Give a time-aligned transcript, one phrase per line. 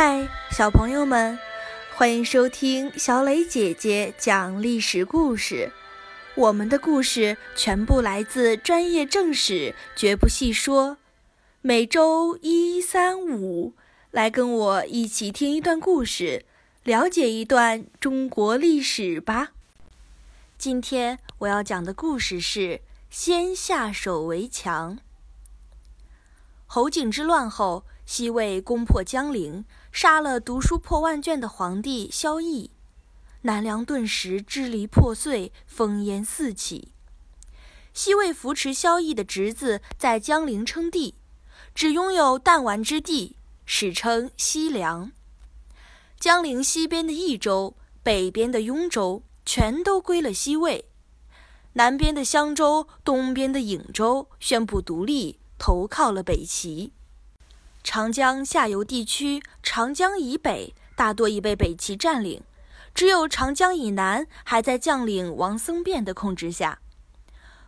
[0.00, 1.36] 嗨，小朋友们，
[1.96, 5.72] 欢迎收听小磊姐姐讲历史故事。
[6.36, 10.98] 我们的故事全部来自专业正史，绝不细说。
[11.62, 13.74] 每周一、三、五，
[14.12, 16.44] 来跟我一起听一段故事，
[16.84, 19.48] 了解一段中国历史吧。
[20.56, 25.00] 今天我要讲的故事是“先下手为强”。
[26.66, 27.82] 侯景之乱后。
[28.08, 32.70] 西魏攻破江陵，杀了读书破万卷的皇帝萧绎，
[33.42, 36.92] 南梁顿时支离破碎，烽烟四起。
[37.92, 41.16] 西魏扶持萧绎的侄子在江陵称帝，
[41.74, 45.12] 只拥有弹丸之地，史称西凉。
[46.18, 50.86] 江陵西边的益州、北边的雍州全都归了西魏，
[51.74, 56.94] 南边的襄州、东边的颍州宣布独立，投靠了北齐。
[57.82, 62.42] 长江下游地区，长江以北大多已被北齐占领，
[62.94, 66.80] 只有长江以南还在将领王僧辩的控制下。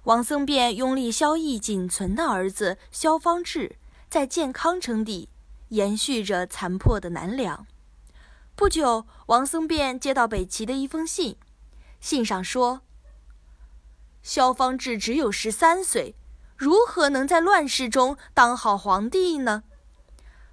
[0.05, 3.77] 王僧辩拥立萧绎仅存的儿子萧方智
[4.09, 5.29] 在建康称帝，
[5.69, 7.67] 延续着残破的南梁。
[8.55, 11.37] 不久，王僧辩接到北齐的一封信，
[12.01, 12.83] 信上说
[14.23, 16.15] ：“萧方智只有十三岁，
[16.57, 19.63] 如何能在乱世中当好皇帝呢？”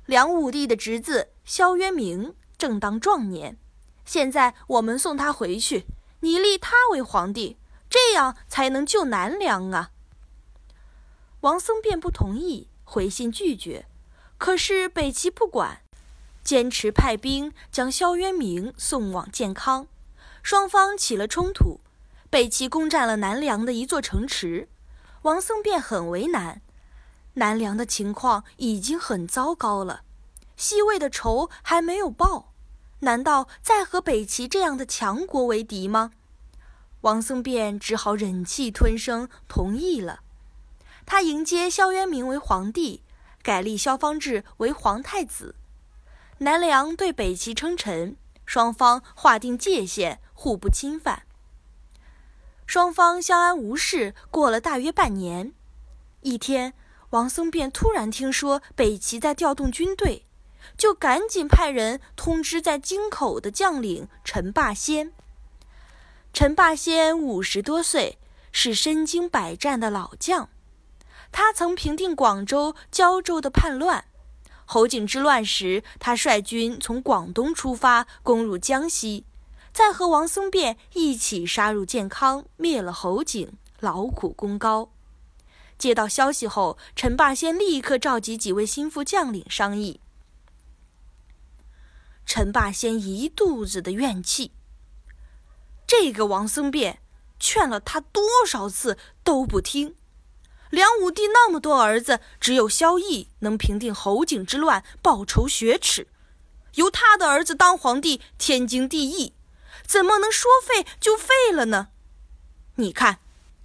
[0.08, 3.58] 梁武帝的侄子萧渊明正当壮年，
[4.06, 5.86] 现在我们送他回去，
[6.22, 7.58] 你立他为皇帝，
[7.90, 9.92] 这样才能救南梁啊！
[11.42, 13.86] 王僧辩不同意，回信拒绝。
[14.38, 15.82] 可是北齐不管，
[16.42, 19.88] 坚持派兵将萧渊明送往建康，
[20.42, 21.82] 双方起了冲突。
[22.30, 24.70] 北齐攻占了南梁的一座城池，
[25.24, 26.62] 王僧辩很为难。
[27.38, 30.02] 南梁的情况已经很糟糕了，
[30.56, 32.52] 西魏的仇还没有报，
[33.02, 36.12] 难道再和北齐这样的强国为敌吗？
[37.02, 40.22] 王僧辩只好忍气吞声，同意了。
[41.06, 43.04] 他迎接萧渊明为皇帝，
[43.44, 45.54] 改立萧方智为皇太子。
[46.40, 48.18] 南梁对北齐称臣，
[48.48, 51.22] 双方划定界限，互不侵犯。
[52.66, 55.54] 双方相安无事，过了大约半年。
[56.22, 56.74] 一天。
[57.12, 60.26] 王僧辩突然听说北齐在调动军队，
[60.78, 65.14] 就赶紧派人通知在京口的将领陈霸先。
[66.34, 68.18] 陈霸先五十多岁，
[68.52, 70.50] 是身经百战的老将。
[71.32, 74.06] 他曾平定广州、胶州的叛乱。
[74.66, 79.26] 侯景之乱时，他率军从广东出发，攻入江西，
[79.72, 84.90] 再和王僧辩一起杀入建康，灭了侯景，劳苦功高。
[85.78, 90.00] 接到消息后，陈霸先立刻召集几位心腹将领商议。
[92.26, 94.52] 陈霸先一肚子的怨气。
[95.86, 97.00] 这个王僧辩
[97.40, 99.96] 劝了他多少次都不听。
[100.70, 106.08] 梁武帝那么多儿子，只有萧绎能平定侯景之乱，报仇雪耻，
[106.74, 109.34] 由他的儿子当皇帝，天经地义，
[109.86, 111.88] 怎么能说废就废了呢？
[112.76, 113.20] 你看，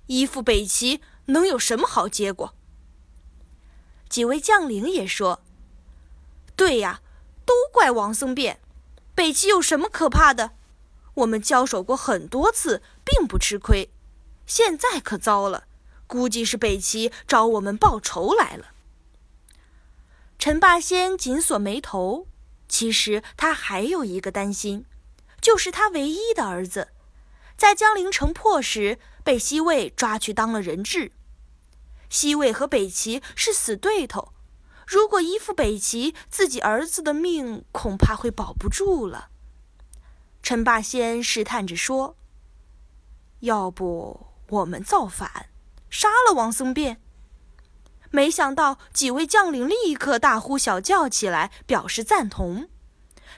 [0.07, 1.01] 依附北齐。
[1.33, 2.55] 能有什么好结果？
[4.09, 5.43] 几位将领也说
[6.55, 7.01] ：“对呀，
[7.47, 8.61] 都怪王僧辩。
[9.15, 10.53] 北齐有什么可怕的？
[11.15, 13.91] 我们交手过很多次，并不吃亏。
[14.47, 15.65] 现在可糟了，
[16.07, 18.69] 估计是北齐找我们报仇来了。”
[20.39, 22.27] 陈霸先紧锁眉头，
[22.69, 24.85] 其实他还有一个担心，
[25.41, 26.89] 就是他唯一的儿子。
[27.57, 31.13] 在江陵城破时，被西魏抓去当了人质。
[32.13, 34.35] 西魏和北齐是死对头，
[34.87, 39.31] 如果依附北齐，自己儿子的命恐怕会保不住了。
[40.43, 42.19] 陈霸先试探着说
[43.41, 45.49] ：“要不我们造反，
[45.89, 47.01] 杀了王僧辩？”
[48.13, 52.69] 没想到几位将领立刻大呼小叫起来，表示赞同，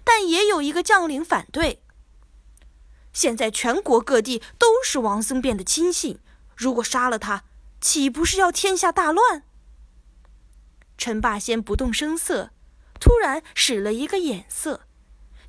[0.02, 1.80] 但也有一个将领反对。
[3.12, 6.18] 现在全国各地都是王僧辩的亲信，
[6.56, 7.44] 如果杀了他，
[7.84, 9.42] 岂不是要天下大乱？
[10.96, 12.50] 陈霸先不动声色，
[12.98, 14.86] 突然使了一个眼色，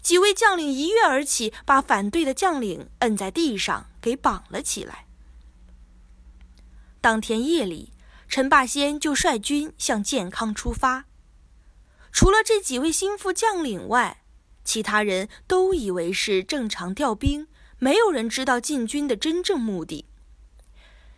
[0.02, 5.08] 几位将领一跃而起，把反对的将领摁在地上，给绑了起来。
[7.00, 7.94] 当天夜里，
[8.28, 11.06] 陈霸先就率军向建康出发。
[12.12, 14.26] 除了这几位心腹将领外，
[14.66, 17.48] 其他人都以为是正常调兵。
[17.80, 20.06] 没有人知道进军的真正目的。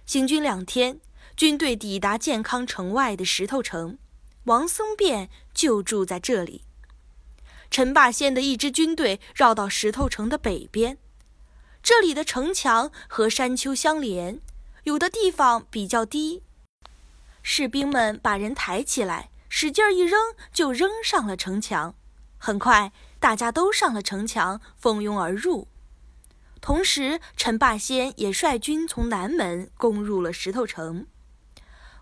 [0.05, 1.01] 行军两天，
[1.37, 3.99] 军队抵达建康城外的石头城，
[4.45, 6.63] 王僧辩就住在这里。
[7.69, 10.97] 陈霸先的一支军队绕到石头城的北边，
[11.83, 14.41] 这里的城墙和山丘相连，
[14.85, 16.41] 有的地方比较低。
[17.43, 20.19] 士兵们把人抬起来，使劲一扔，
[20.51, 21.93] 就扔上了城墙。
[22.39, 25.67] 很快，大家都上了城墙，蜂拥而入。
[26.59, 31.05] 同时，陈霸先也率军从南门攻入了石头城。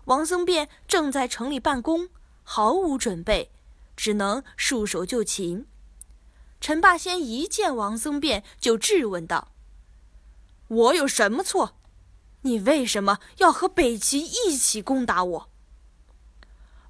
[0.06, 2.08] 王僧辩正在城里办公，
[2.44, 3.50] 毫无准备，
[3.96, 5.66] 只能束手就擒。
[6.60, 9.52] 陈霸先一见王僧辩，就质问道
[10.68, 11.76] ：“我有什么错？
[12.42, 15.50] 你为什么要和北齐一起攻打我？”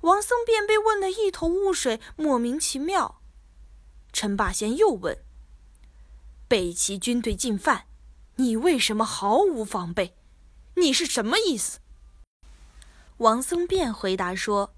[0.02, 3.22] 王僧辩被问得一头雾水，莫名其妙。
[4.12, 5.18] 陈霸先又问
[6.46, 7.86] ：“北齐军队进犯，
[8.36, 10.14] 你为什么毫无防备？
[10.74, 11.80] 你是什么意思？”
[13.18, 14.74] 王僧辩回答说：“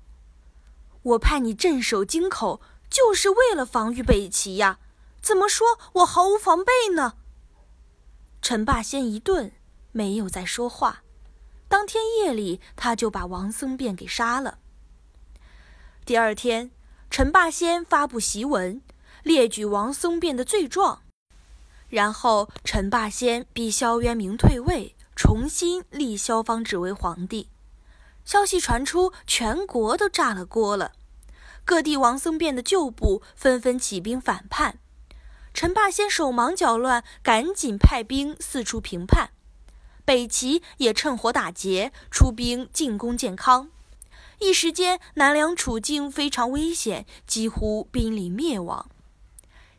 [1.03, 4.79] 我派你镇守京口，就是为了防御北齐呀！
[5.21, 7.15] 怎么说我毫无防备呢？”
[8.41, 9.51] 陈霸先一顿，
[9.91, 11.03] 没有再说话。
[11.67, 14.59] 当天夜里，他就把王僧辩给杀了。
[16.05, 16.71] 第二天，
[17.11, 18.81] 陈霸先发布檄文，
[19.25, 21.03] 列举王僧辩的罪状，
[21.89, 27.51] 然后陈霸先逼萧渊明退位，重新立萧方智为皇帝。
[28.29, 30.93] 消息传出，全国都炸了锅了。
[31.65, 34.79] 各地王僧辩的旧部纷纷起兵反叛，
[35.55, 39.31] 陈霸先手忙脚乱，赶紧派兵四处平叛。
[40.05, 43.71] 北齐也趁火打劫，出兵进攻建康。
[44.41, 48.91] 一时间，南梁处境非常危险，几乎濒临灭亡。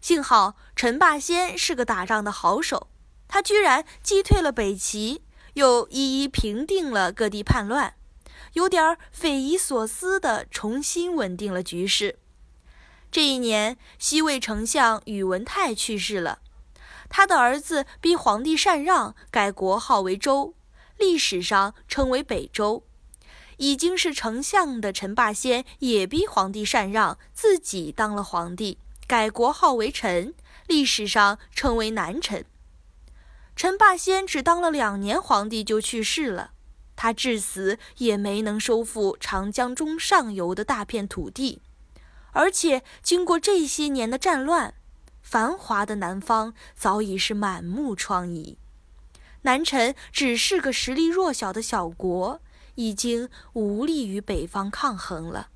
[0.01, 2.87] 幸好陈霸先是个打仗的好手，
[3.27, 5.21] 他居然击退了北齐，
[5.53, 7.93] 又一一平定了各地叛乱。
[8.53, 12.19] 有点匪夷所思地重新稳定了局势。
[13.11, 16.39] 这一年，西魏丞相宇文泰去世了，
[17.09, 20.53] 他的儿子逼皇帝禅让，改国号为周，
[20.97, 22.83] 历史上称为北周。
[23.57, 30.33] 已经是丞相的陈霸先也逼皇帝禅让，自己当了皇帝，改国号为陈，
[30.67, 32.45] 历史上称为南陈。
[33.55, 36.51] 陈霸先只当了两年皇帝就去世了。
[37.01, 41.61] 他至死也没能收复长江中上游的大片土地，
[42.33, 44.73] 而且经过这些年的战乱，
[45.21, 48.57] 繁华的南方早已是满目疮痍。
[49.43, 52.41] 南陈只是个实力弱小的小国，
[52.75, 55.47] 已经无力与北方抗衡了。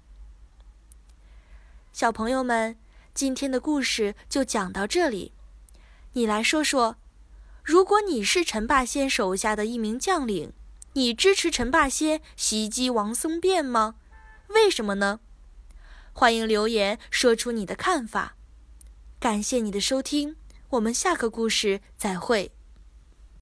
[1.92, 2.78] 小朋友们，
[3.14, 5.34] 今天的故事就讲到这里。
[6.14, 6.96] 你来说说，
[7.62, 10.54] 如果你是陈霸先手下的一名将领？
[10.94, 13.96] 你支持陈霸先袭击王僧辩吗？
[14.50, 15.20] 为什么呢？
[16.12, 18.36] 欢迎留言说出你的看法。
[19.20, 20.36] 感谢你的收听，
[20.70, 22.52] 我们下个故事再会。